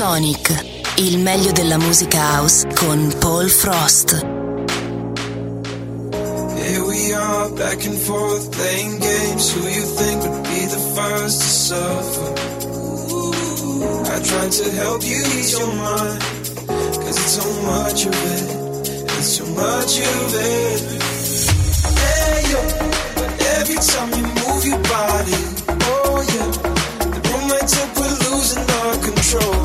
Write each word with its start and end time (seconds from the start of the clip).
Sonic, 0.00 0.64
il 0.96 1.18
meglio 1.18 1.52
della 1.52 1.76
musica 1.76 2.38
house 2.38 2.66
con 2.74 3.14
Paul 3.18 3.50
Frost. 3.50 4.14
Here 6.56 6.80
we 6.80 7.12
are, 7.12 7.50
back 7.50 7.84
and 7.84 7.98
forth, 7.98 8.48
playing 8.50 8.98
games. 8.98 9.52
Who 9.52 9.68
you 9.68 9.84
think 9.98 10.22
would 10.22 10.42
be 10.44 10.64
the 10.64 10.80
first 10.94 11.42
to 11.42 11.46
suffer? 11.46 12.32
I 14.10 14.20
tried 14.22 14.52
to 14.52 14.70
help 14.70 15.02
you 15.04 15.20
ease 15.36 15.52
your 15.52 15.70
mind, 15.74 16.22
cause 16.66 17.18
it's 17.18 17.36
so 17.36 17.44
much 17.60 18.06
of 18.06 18.14
it, 18.14 18.88
it's 19.18 19.36
so 19.36 19.44
much 19.52 20.00
of 20.00 20.34
it. 20.34 20.80
Hey, 22.00 22.48
yo, 22.48 22.60
but 23.16 23.30
every 23.58 23.76
time 23.76 24.08
you 24.16 24.24
move 24.48 24.64
your 24.64 24.80
body, 24.80 25.36
oh 25.84 26.24
yeah, 26.32 26.48
the 27.04 27.20
room 27.28 27.48
lights 27.50 27.76
up, 27.76 27.94
we're 27.98 28.16
losing 28.30 28.64
our 28.64 28.96
control. 29.04 29.59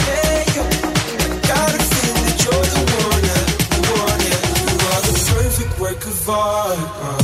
far 6.26 7.15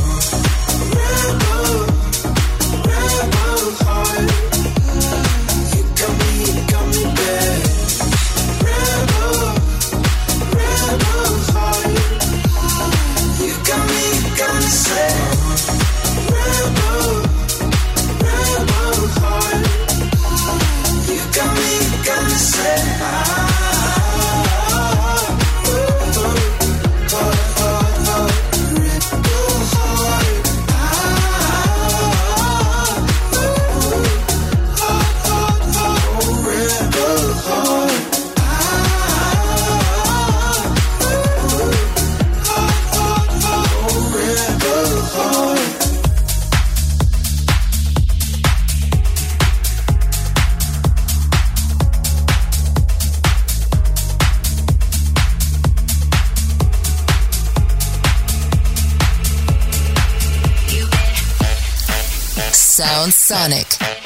Sound 62.82 63.14
Sonic. 63.14 64.01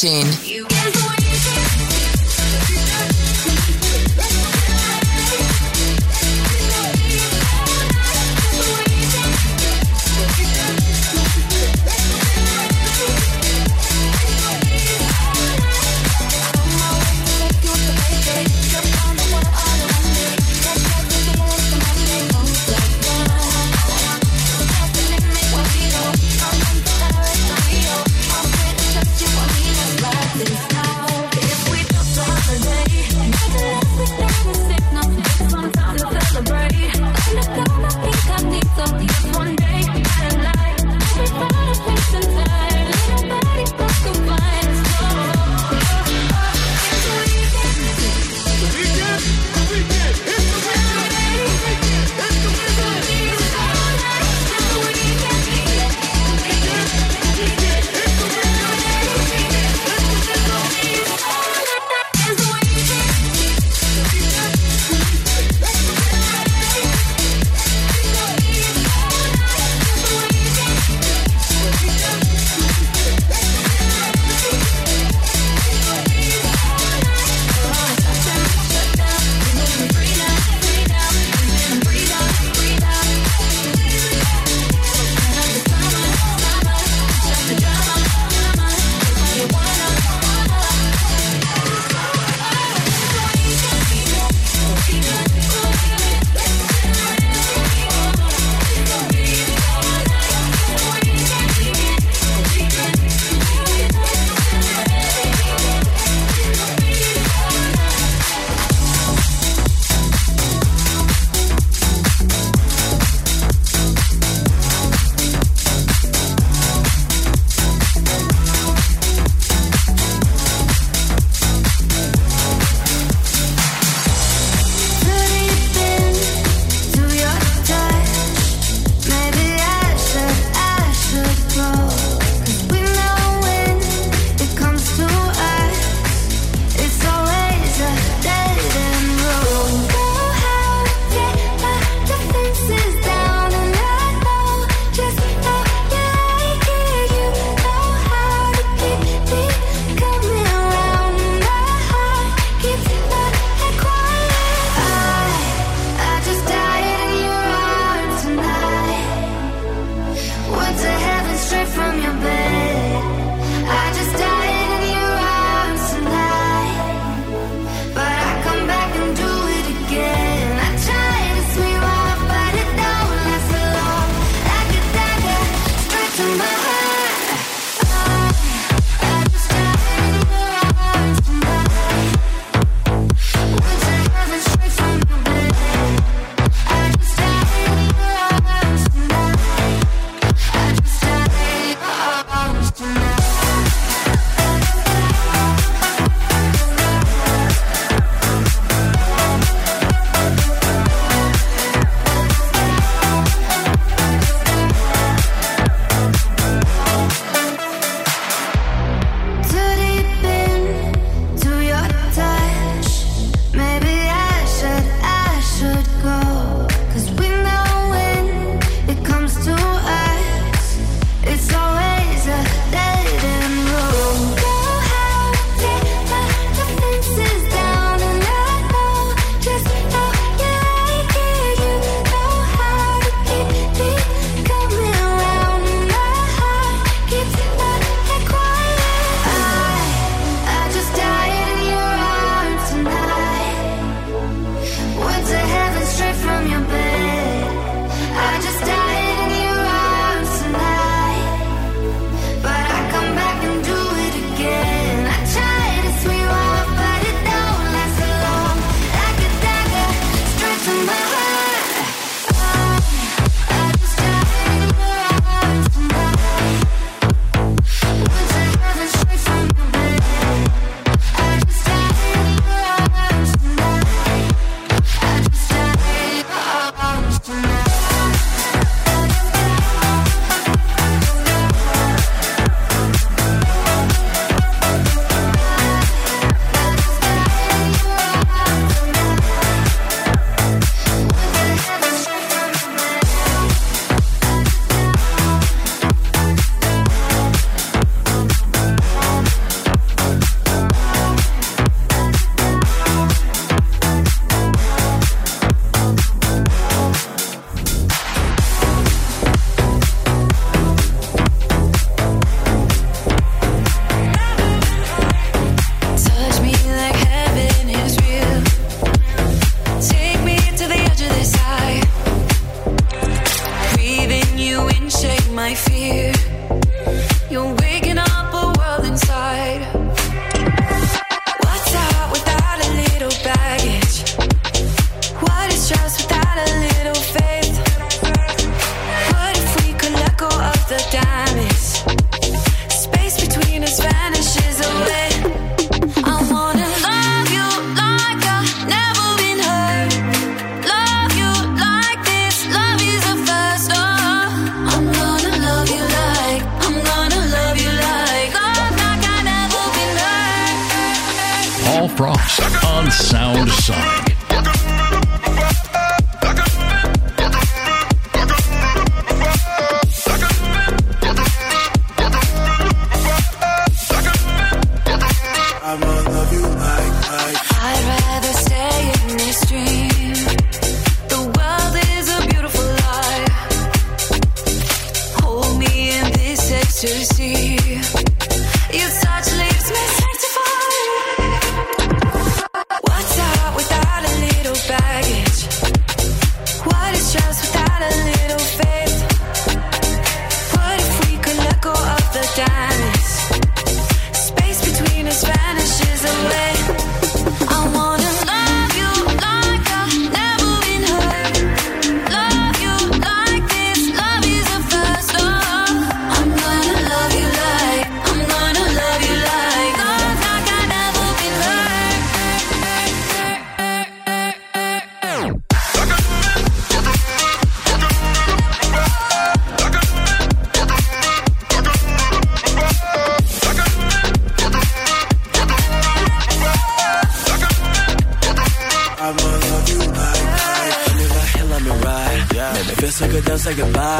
tuned. 0.00 0.39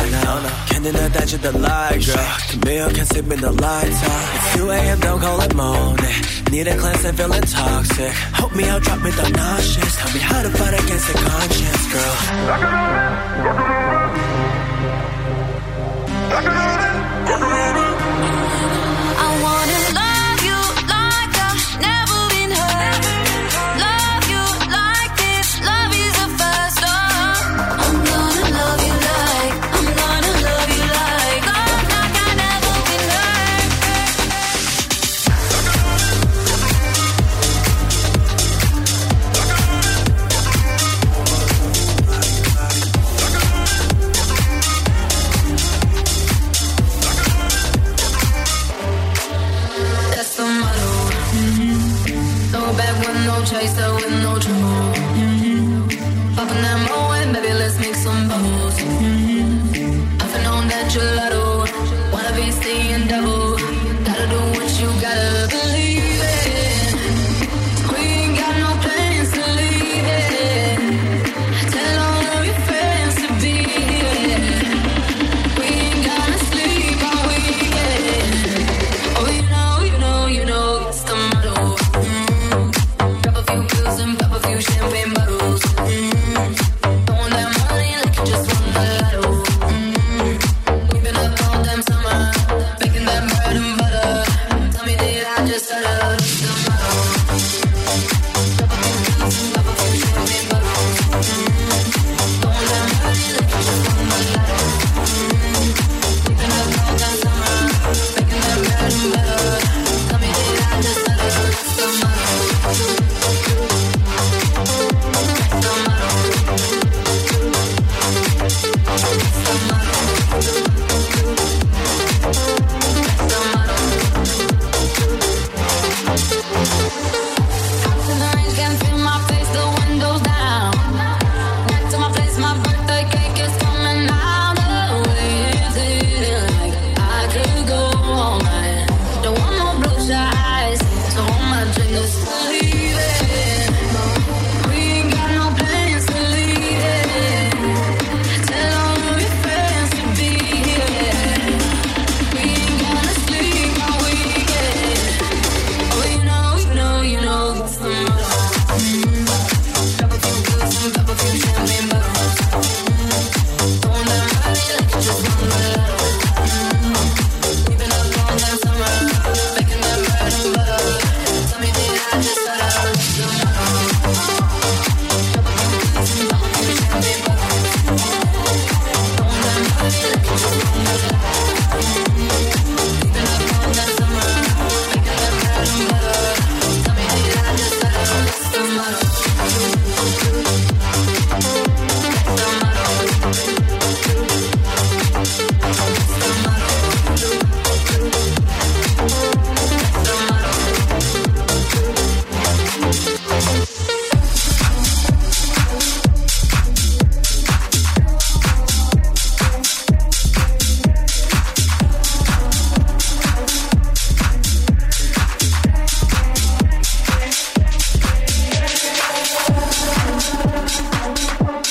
lie 0.01 0.11
now. 0.11 0.83
deny 0.83 1.09
that 1.09 1.33
you 1.33 1.39
the 1.39 1.53
lie, 1.59 1.99
girl. 1.99 2.17
Come 2.51 2.95
can't 2.95 3.09
sleep 3.09 3.31
in 3.33 3.41
the 3.41 3.53
light, 3.53 3.93
out. 3.93 4.35
It's 4.37 4.57
2 4.57 4.71
a.m., 4.71 5.01
don't 5.01 5.21
call 5.21 5.41
it 5.41 5.55
morning. 5.55 6.21
Need 6.51 6.69
a 6.69 6.77
cleanse 6.77 7.05
and 7.05 7.17
feeling 7.17 7.43
toxic. 7.43 8.13
Help 8.41 8.55
me 8.55 8.65
out, 8.69 8.83
drop 8.83 9.03
me 9.03 9.11
the 9.11 9.29
nauseous. 9.31 9.97
Tell 9.97 10.13
me 10.13 10.21
how 10.21 10.43
to 10.43 10.51
fight 10.51 10.75
against 10.83 11.07
the 11.09 11.15
conscience, 11.15 11.93
girl. 11.93 12.17
Rock 12.49 12.63
on, 12.63 13.45
rock 13.45 13.59
it 13.59 13.65
on, 13.65 14.01
rock 16.31 16.45
it 16.45 16.53
on, 16.53 17.43
on, 17.43 17.85
it. 17.85 17.90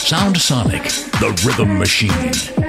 Sound 0.09 0.41
Sonic, 0.41 0.85
the 1.19 1.39
rhythm 1.45 1.77
machine. 1.77 2.68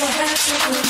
so 0.00 0.06
happy. 0.06 0.89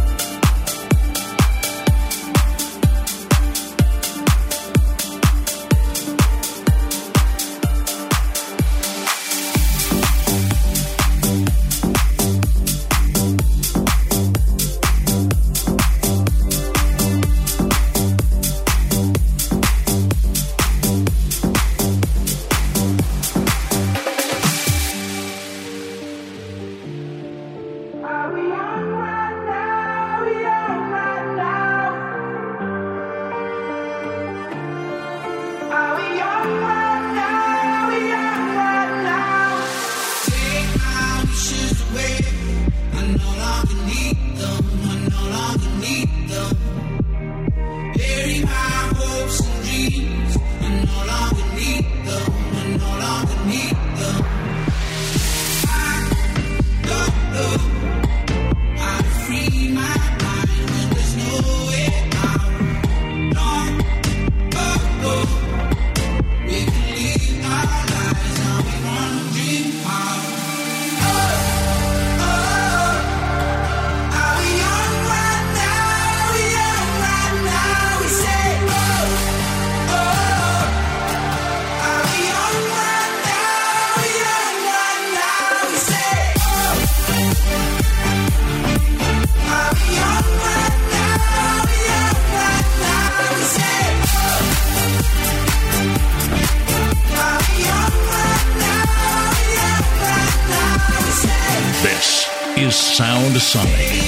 Sonic. 103.51 104.00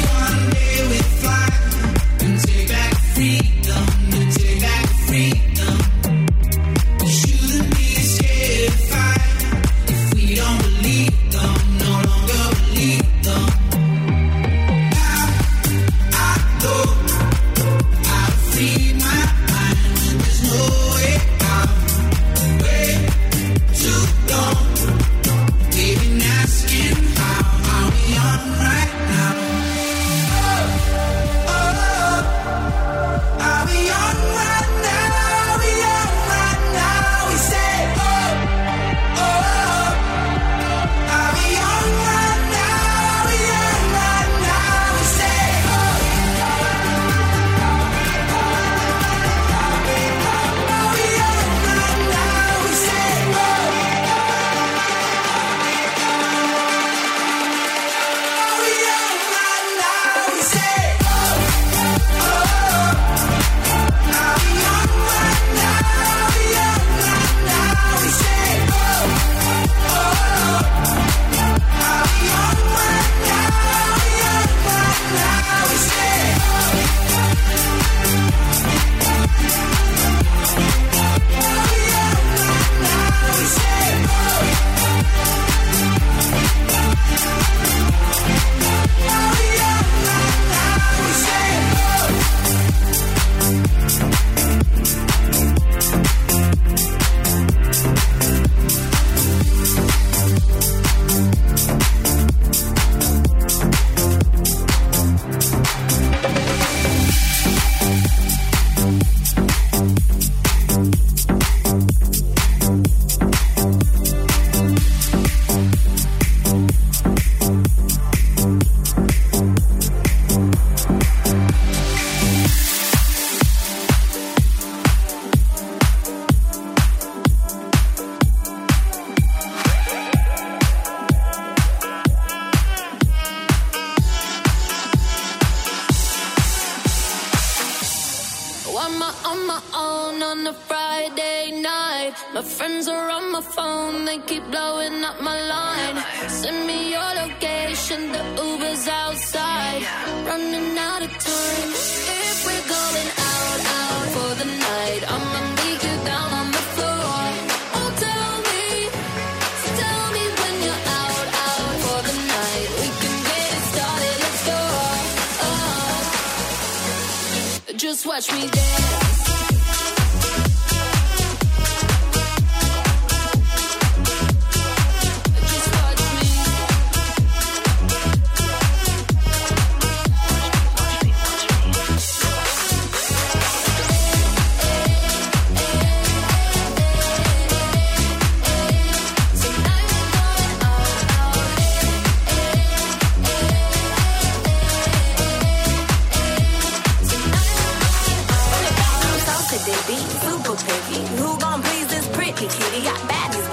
hotties 203.33 203.47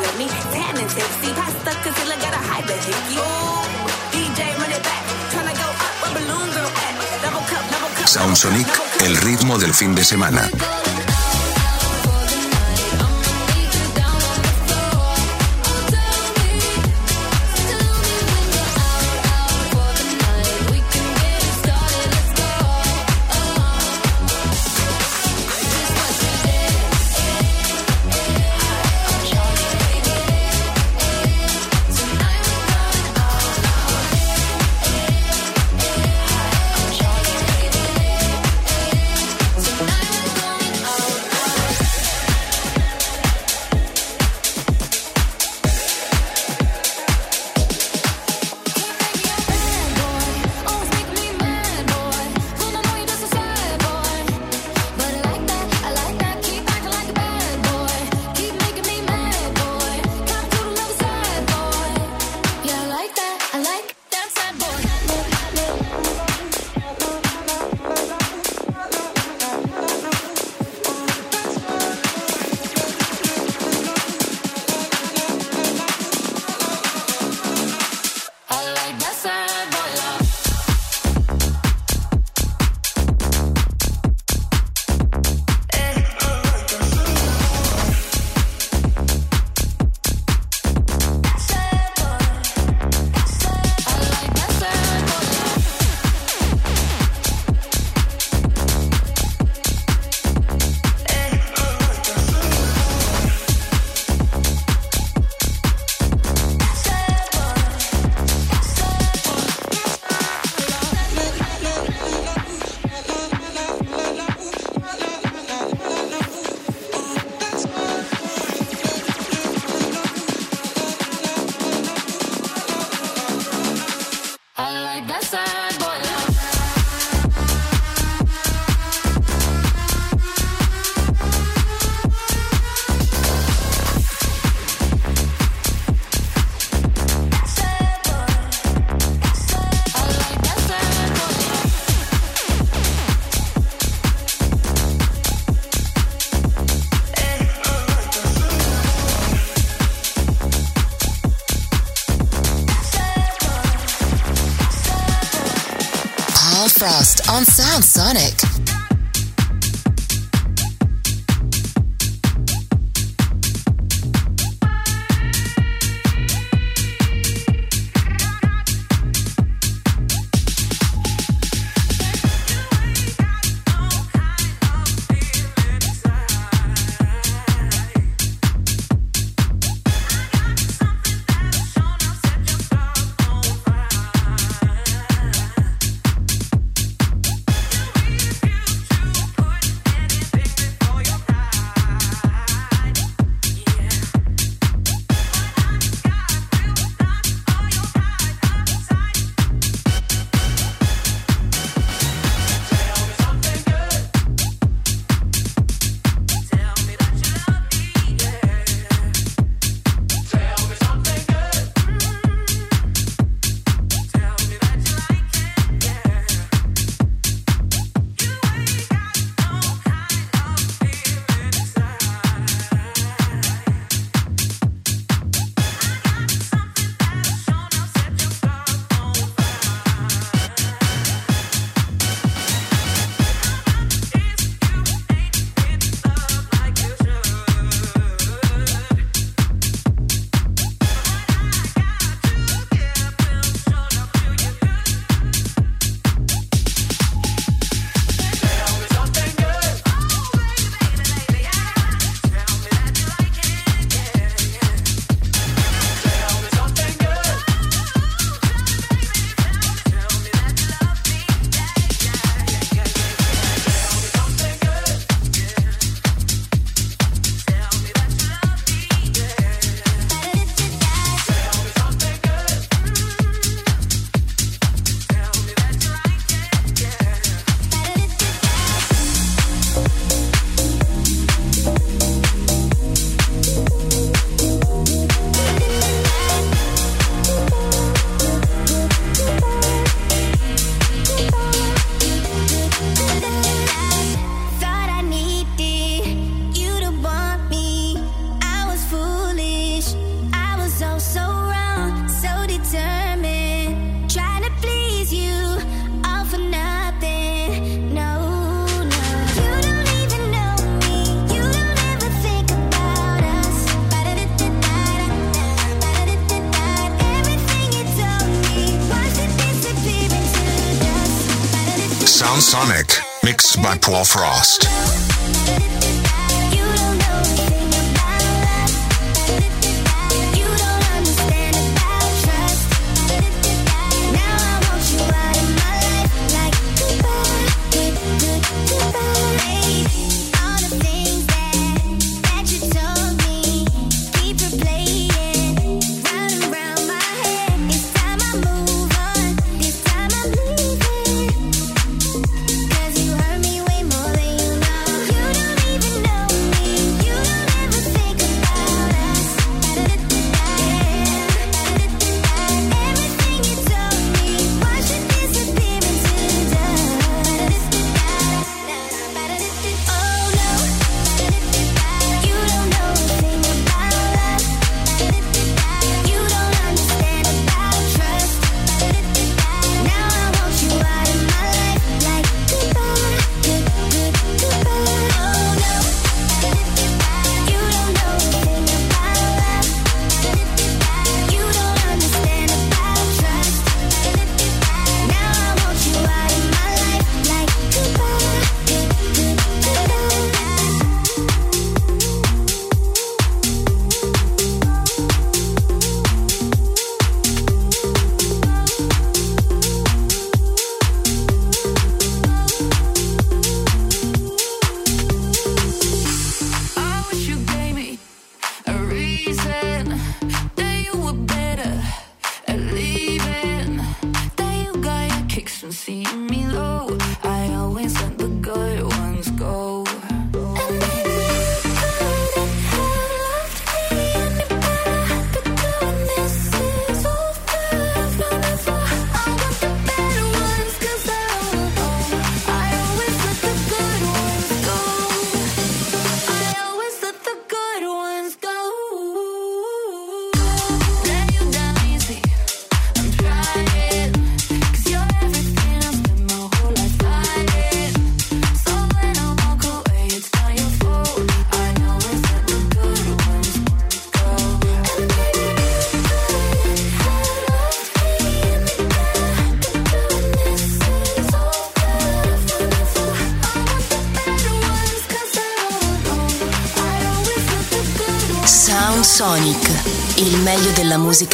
gotta 2.20 2.38
hide 2.38 2.66
the 2.66 2.76
el 9.04 9.16
ritmo 9.16 9.58
del 9.58 9.72
fin 9.72 9.94
de 9.94 10.04
semana. 10.04 10.50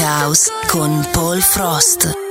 House 0.07 0.51
con 0.71 1.03
Paul 1.13 1.43
Frost. 1.43 2.26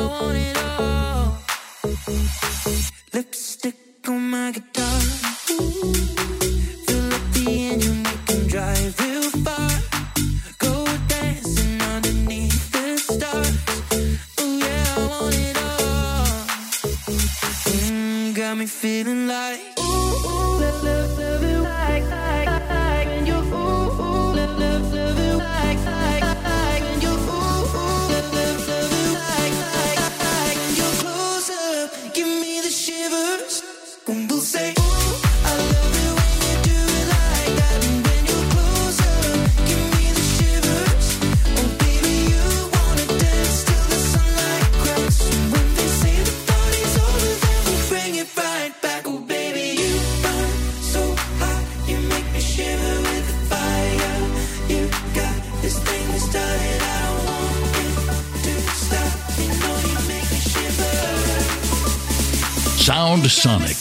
I 0.00 0.06
want 0.06 0.36
it 0.38 0.56
all. 0.56 0.89
Sonic. 63.40 63.79